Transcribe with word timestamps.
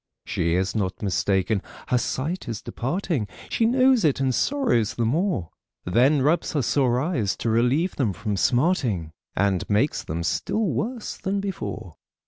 She 0.25 0.55
is 0.55 0.73
not 0.75 1.03
mistaken, 1.03 1.61
her 1.89 1.99
sight 1.99 2.49
is 2.49 2.59
departing; 2.63 3.27
She 3.49 3.67
knows 3.67 4.03
it 4.03 4.19
and 4.19 4.33
sorrows 4.33 4.95
the 4.95 5.05
more; 5.05 5.51
Then 5.85 6.23
rubs 6.23 6.53
her 6.53 6.63
sore 6.63 6.99
eyes, 6.99 7.35
to 7.35 7.51
relieve 7.51 7.97
them 7.97 8.11
from 8.11 8.35
smarting, 8.35 9.11
And 9.35 9.69
makes 9.69 10.01
them 10.03 10.23
still 10.23 10.65
worse 10.65 11.17
than 11.17 11.39
before. 11.39 11.97